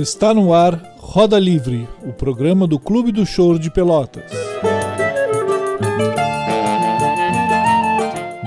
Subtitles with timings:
[0.00, 4.32] Está no ar Roda Livre, o programa do Clube do Choro de Pelotas.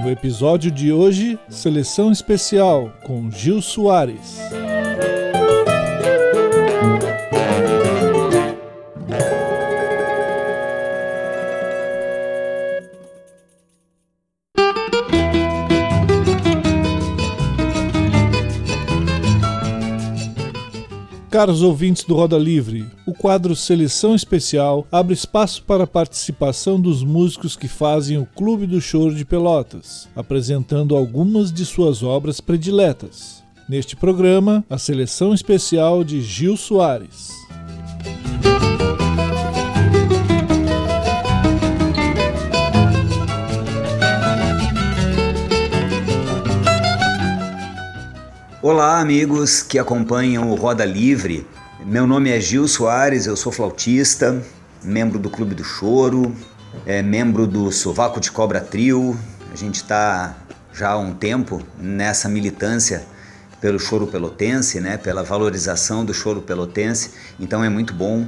[0.02, 4.40] No episódio de hoje, seleção especial com Gil Soares.
[21.34, 27.04] Caros ouvintes do Roda Livre, o quadro Seleção Especial abre espaço para a participação dos
[27.04, 33.44] músicos que fazem o Clube do Choro de Pelotas, apresentando algumas de suas obras prediletas.
[33.68, 37.32] Neste programa, a seleção especial de Gil Soares.
[48.64, 51.46] Olá, amigos que acompanham o Roda Livre.
[51.86, 54.42] Meu nome é Gil Soares, eu sou flautista,
[54.82, 56.34] membro do Clube do Choro,
[56.86, 59.20] é membro do Sovaco de Cobra Trio.
[59.52, 60.38] A gente está
[60.72, 63.06] já há um tempo nessa militância
[63.60, 67.12] pelo choro pelotense, né, pela valorização do choro pelotense.
[67.38, 68.26] Então é muito bom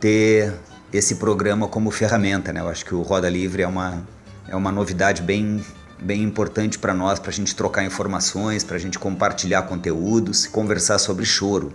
[0.00, 0.54] ter
[0.94, 2.54] esse programa como ferramenta.
[2.54, 2.60] Né?
[2.60, 4.02] Eu acho que o Roda Livre é uma,
[4.48, 5.62] é uma novidade bem
[6.00, 10.98] bem importante para nós, para a gente trocar informações, para a gente compartilhar conteúdos, conversar
[10.98, 11.72] sobre choro.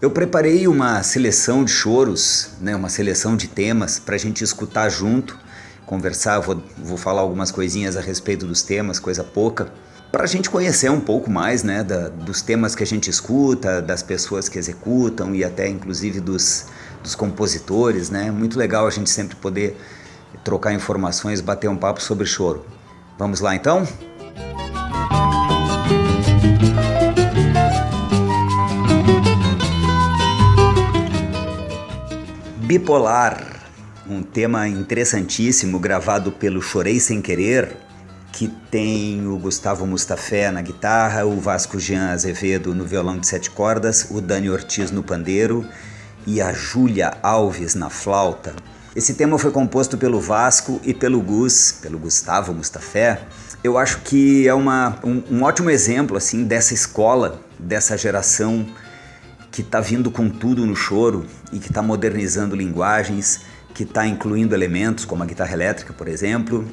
[0.00, 4.88] Eu preparei uma seleção de choros, né, uma seleção de temas para a gente escutar
[4.88, 5.36] junto,
[5.84, 6.38] conversar.
[6.38, 9.72] Vou, vou falar algumas coisinhas a respeito dos temas, coisa pouca,
[10.12, 13.82] para a gente conhecer um pouco mais né, da, dos temas que a gente escuta,
[13.82, 16.66] das pessoas que executam e até inclusive dos,
[17.02, 18.08] dos compositores.
[18.08, 18.30] Né?
[18.30, 19.76] Muito legal a gente sempre poder
[20.44, 22.64] trocar informações, bater um papo sobre choro.
[23.18, 23.84] Vamos lá então?
[32.58, 33.44] Bipolar,
[34.08, 37.76] um tema interessantíssimo gravado pelo Chorei Sem Querer,
[38.30, 43.50] que tem o Gustavo Mustafé na guitarra, o Vasco Jean Azevedo no violão de sete
[43.50, 45.66] cordas, o Dani Ortiz no pandeiro
[46.24, 48.54] e a Júlia Alves na flauta.
[48.98, 53.20] Esse tema foi composto pelo Vasco e pelo Gus, pelo Gustavo Mustafé.
[53.62, 58.66] Eu acho que é uma, um, um ótimo exemplo assim dessa escola, dessa geração
[59.52, 63.42] que está vindo com tudo no choro e que está modernizando linguagens,
[63.72, 66.68] que está incluindo elementos como a guitarra elétrica, por exemplo,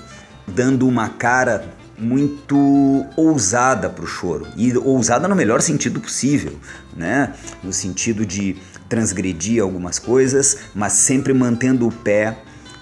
[0.48, 6.58] dando uma cara muito ousada para o choro e ousada no melhor sentido possível,
[6.98, 7.34] né?
[7.64, 12.38] No sentido de transgredir algumas coisas, mas sempre mantendo o pé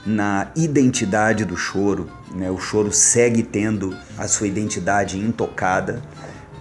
[0.06, 2.09] na identidade do choro.
[2.36, 2.52] Né?
[2.52, 6.02] O choro segue tendo a sua identidade intocada,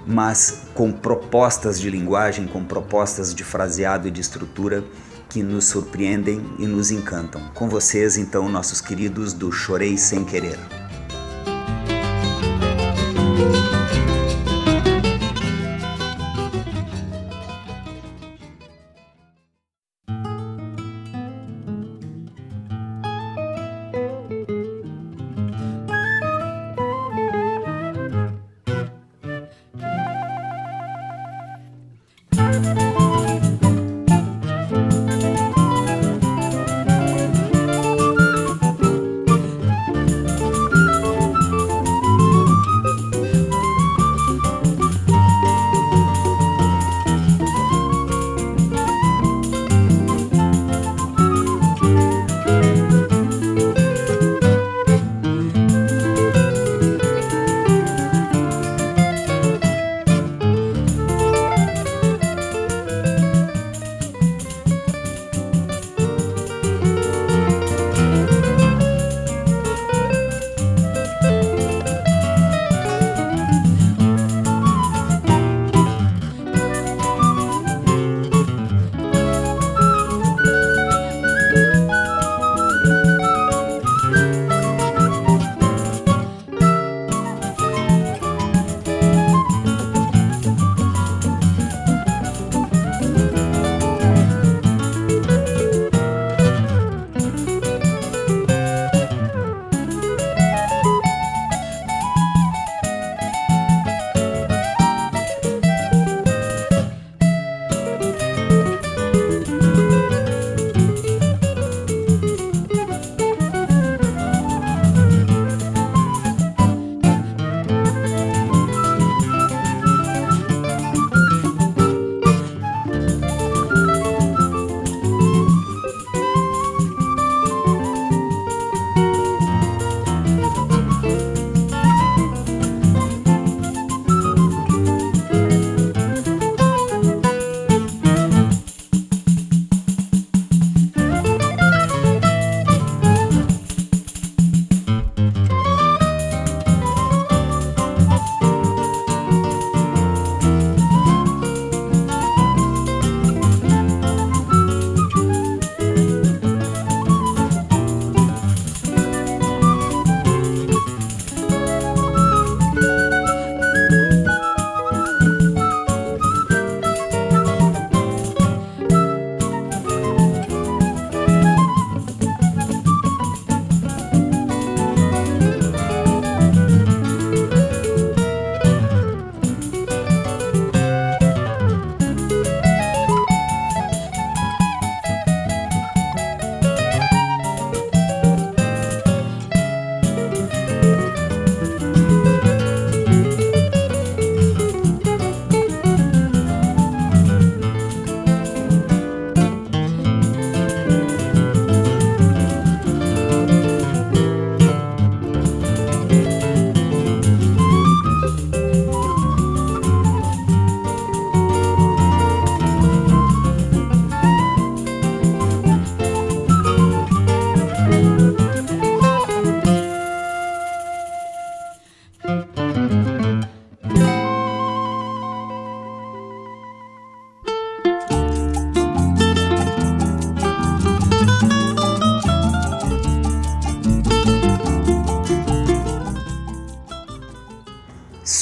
[0.06, 4.84] mas com propostas de linguagem, com propostas de fraseado e de estrutura
[5.28, 7.40] que nos surpreendem e nos encantam.
[7.54, 10.58] Com vocês, então, nossos queridos do Chorei Sem Querer.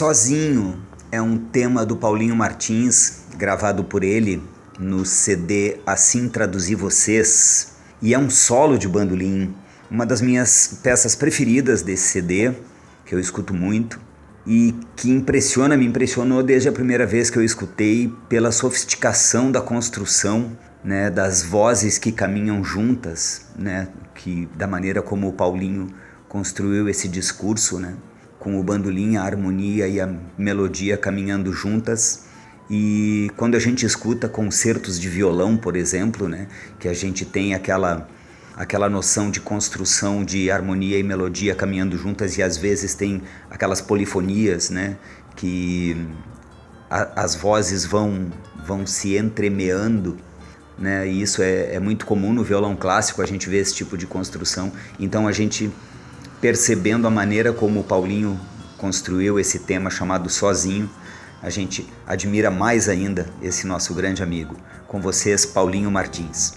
[0.00, 0.82] Sozinho
[1.12, 4.42] é um tema do Paulinho Martins, gravado por ele
[4.78, 9.54] no CD Assim Traduzi Vocês, e é um solo de bandolim,
[9.90, 12.54] uma das minhas peças preferidas desse CD,
[13.04, 14.00] que eu escuto muito
[14.46, 19.60] e que impressiona, me impressionou desde a primeira vez que eu escutei pela sofisticação da
[19.60, 25.88] construção, né, das vozes que caminham juntas, né, que da maneira como o Paulinho
[26.26, 27.96] construiu esse discurso, né?
[28.40, 32.24] Com o bandolim, a harmonia e a melodia caminhando juntas.
[32.70, 36.48] E quando a gente escuta concertos de violão, por exemplo, né,
[36.78, 38.08] que a gente tem aquela
[38.56, 43.80] aquela noção de construção de harmonia e melodia caminhando juntas e às vezes tem aquelas
[43.80, 44.96] polifonias, né,
[45.34, 45.96] que
[46.90, 48.30] a, as vozes vão
[48.66, 50.18] vão se entremeando,
[50.78, 53.98] né, e isso é, é muito comum no violão clássico a gente vê esse tipo
[53.98, 54.72] de construção.
[54.98, 55.70] Então a gente
[56.40, 58.40] percebendo a maneira como o Paulinho
[58.78, 60.88] construiu esse tema chamado Sozinho,
[61.42, 64.56] a gente admira mais ainda esse nosso grande amigo.
[64.86, 66.54] Com vocês, Paulinho Martins.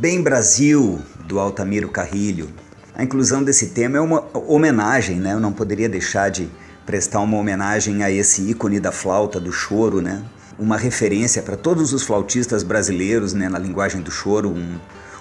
[0.00, 2.48] Bem Brasil, do Altamiro Carrilho.
[2.94, 5.34] A inclusão desse tema é uma homenagem, né?
[5.34, 6.48] Eu não poderia deixar de
[6.86, 10.24] prestar uma homenagem a esse ícone da flauta, do choro, né?
[10.58, 13.46] Uma referência para todos os flautistas brasileiros, né?
[13.50, 14.78] Na linguagem do choro, um,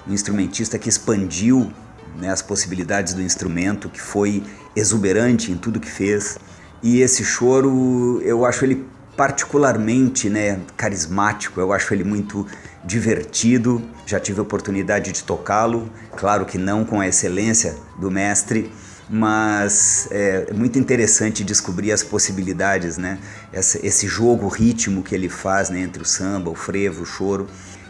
[0.07, 1.69] um instrumentista que expandiu
[2.17, 4.41] né, as possibilidades do instrumento, que foi
[4.77, 6.37] exuberante em tudo que fez.
[6.81, 8.87] E esse choro, eu acho ele
[9.19, 12.47] particularmente né, carismático, eu acho ele muito
[12.85, 13.83] divertido.
[14.05, 18.71] Já tive a oportunidade de tocá-lo, claro que não com a excelência do mestre,
[19.09, 23.19] mas é muito interessante descobrir as possibilidades, né?
[23.51, 27.45] Esse, esse jogo ritmo que ele faz né, entre o samba, o frevo, o choro,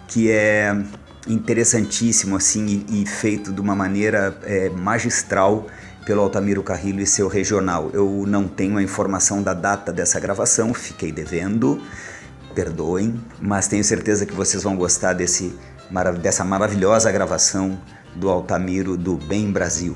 [0.07, 0.75] que é
[1.27, 5.67] interessantíssimo assim e, e feito de uma maneira é, magistral
[6.09, 7.91] pelo Altamiro Carrilho e seu regional.
[7.93, 11.79] Eu não tenho a informação da data dessa gravação, fiquei devendo,
[12.55, 15.55] perdoem, mas tenho certeza que vocês vão gostar desse,
[16.19, 17.79] dessa maravilhosa gravação
[18.15, 19.95] do Altamiro do Bem Brasil.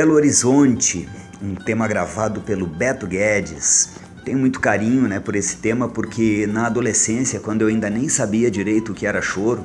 [0.00, 1.06] Belo Horizonte,
[1.42, 3.90] um tema gravado pelo Beto Guedes.
[4.24, 8.50] Tenho muito carinho né, por esse tema porque na adolescência, quando eu ainda nem sabia
[8.50, 9.62] direito o que era choro,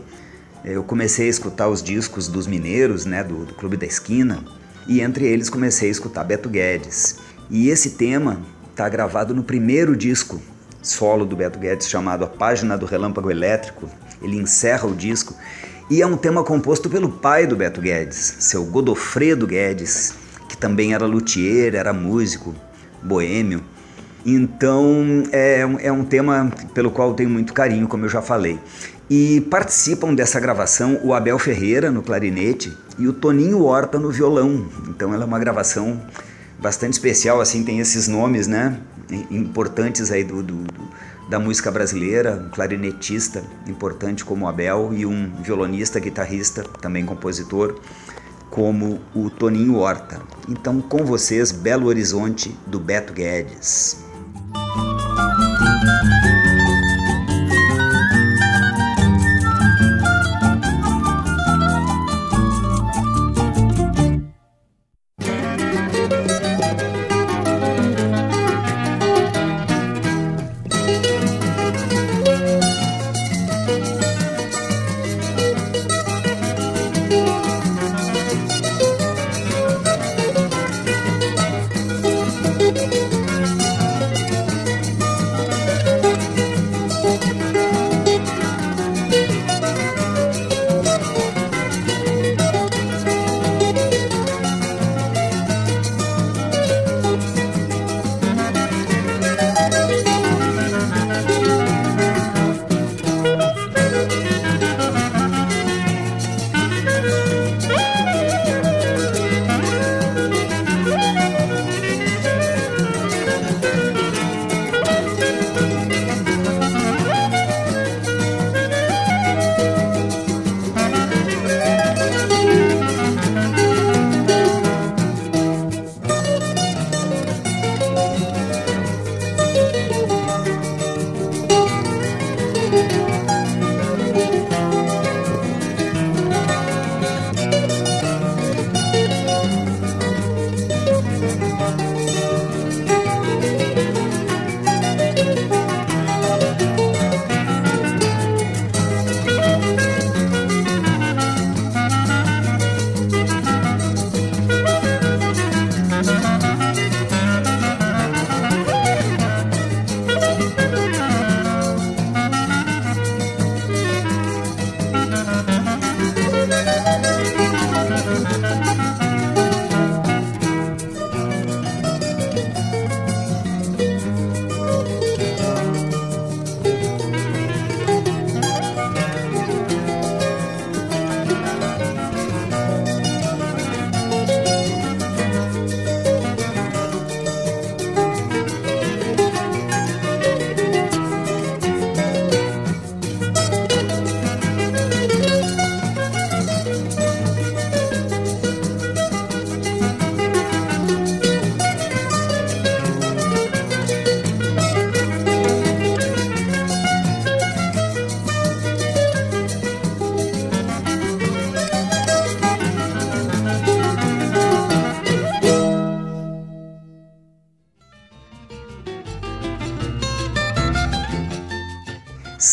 [0.66, 4.44] eu comecei a escutar os discos dos mineiros, né, do, do Clube da Esquina,
[4.86, 7.16] e entre eles comecei a escutar Beto Guedes.
[7.50, 10.42] E esse tema está gravado no primeiro disco
[10.82, 13.90] solo do Beto Guedes chamado A Página do Relâmpago Elétrico.
[14.22, 15.34] Ele encerra o disco
[15.90, 20.25] e é um tema composto pelo pai do Beto Guedes, seu Godofredo Guedes,
[20.66, 22.56] também era luthier, era músico,
[23.04, 23.64] boêmio.
[24.26, 28.60] Então é, é um tema pelo qual tenho muito carinho, como eu já falei.
[29.08, 34.68] E participam dessa gravação o Abel Ferreira no clarinete e o Toninho Horta no violão.
[34.90, 36.02] Então ela é uma gravação
[36.58, 38.80] bastante especial, assim, tem esses nomes, né,
[39.30, 40.86] importantes aí do, do, do
[41.30, 47.80] da música brasileira, um clarinetista importante como Abel e um violonista, guitarrista, também compositor,
[48.56, 50.22] como o Toninho Horta.
[50.48, 54.06] Então, com vocês, Belo Horizonte, do Beto Guedes.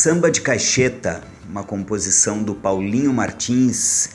[0.02, 4.08] Samba de Caixeta, uma composição do Paulinho Martins,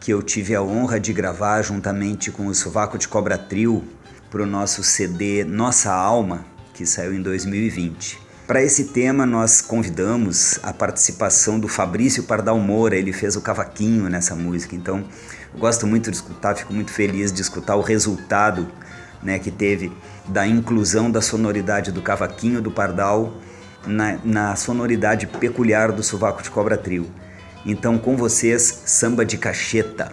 [0.00, 3.84] que eu tive a honra de gravar juntamente com o Sovaco de Cobra Trio
[4.32, 8.18] para o nosso CD Nossa Alma, que saiu em 2020.
[8.48, 14.08] Para esse tema, nós convidamos a participação do Fabrício Pardal Moura, ele fez o cavaquinho
[14.08, 15.04] nessa música, então
[15.54, 18.66] eu gosto muito de escutar, fico muito feliz de escutar o resultado
[19.22, 19.92] né, que teve
[20.26, 23.40] da inclusão da sonoridade do cavaquinho do Pardal
[23.86, 27.10] na, na sonoridade peculiar do sovaco de cobra trio.
[27.64, 30.10] Então, com vocês, samba de cacheta.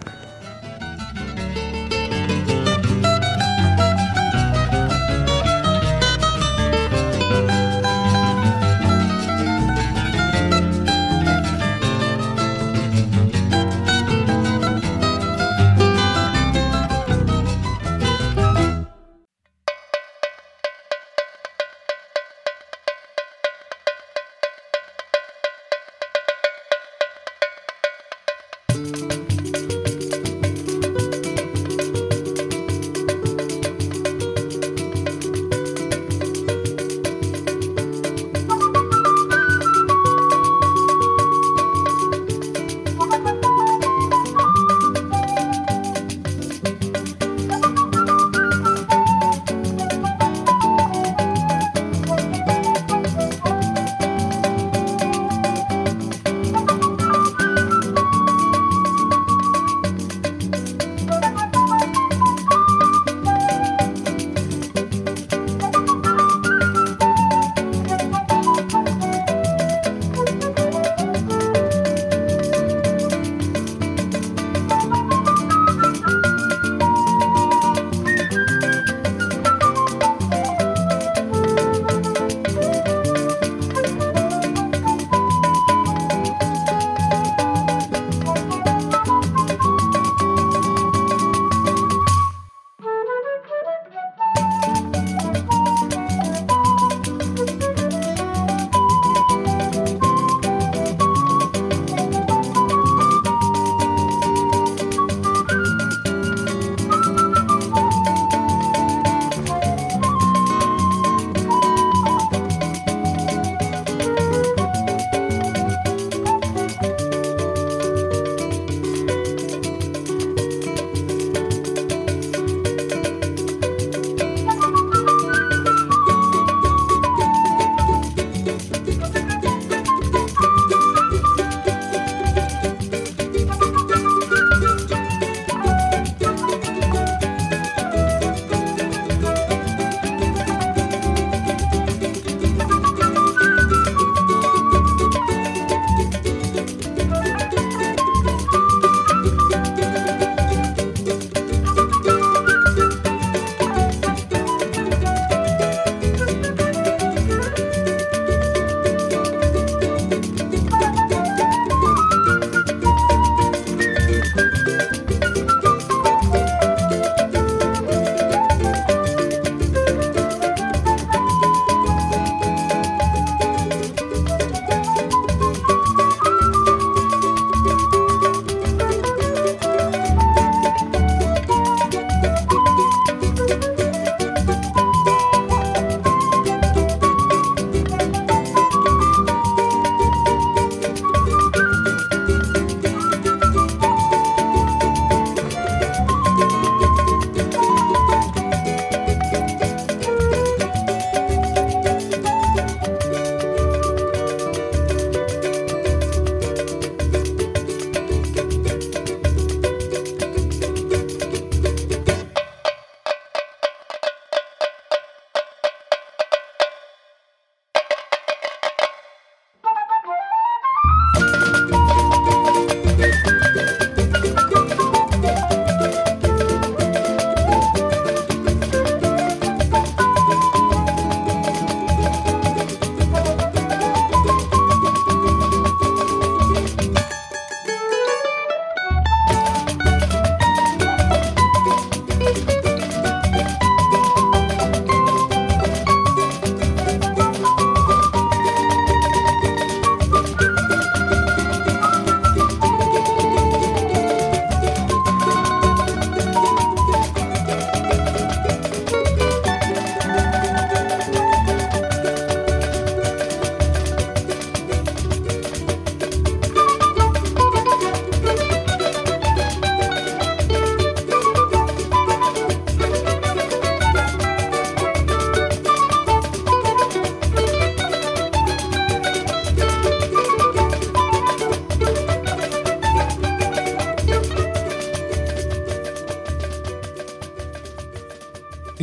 [28.76, 29.15] you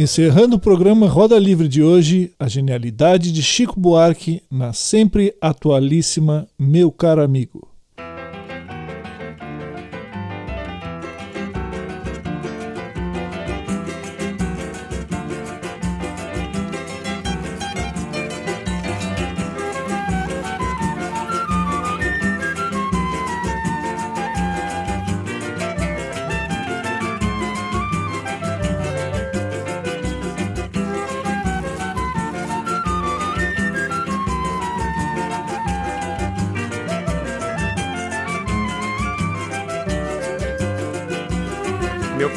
[0.03, 6.45] Encerrando o programa Roda Livre de hoje, a genialidade de Chico Buarque na sempre atualíssima
[6.59, 7.62] Meu Caro Amigo.